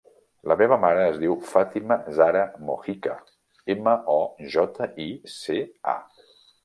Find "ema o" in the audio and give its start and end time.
3.75-4.19